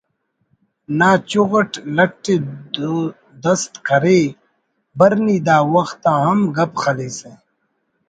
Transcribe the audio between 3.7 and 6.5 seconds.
کرے…… بر نی دا وخت آ ہم